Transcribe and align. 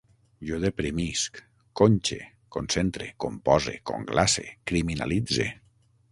Jo 0.51 0.59
deprimisc, 0.61 1.35
conxe, 1.81 2.17
concentre, 2.55 3.09
compose, 3.25 3.75
conglace, 3.91 4.47
criminalitze 4.71 5.47